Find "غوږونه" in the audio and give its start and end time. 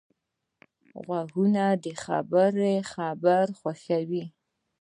1.05-1.63